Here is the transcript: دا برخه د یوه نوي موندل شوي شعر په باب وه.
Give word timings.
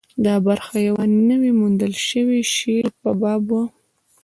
دا 0.25 0.35
برخه 0.47 0.69
د 0.73 0.77
یوه 0.89 1.03
نوي 1.29 1.51
موندل 1.59 1.93
شوي 2.07 2.41
شعر 2.55 2.85
په 3.01 3.09
باب 3.21 3.43
وه. 3.53 3.63